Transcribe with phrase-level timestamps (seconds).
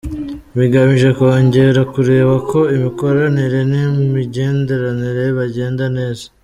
[0.57, 6.25] Bigamije kongera kureba ko imikoranire n’imigenderanire byagenda neza.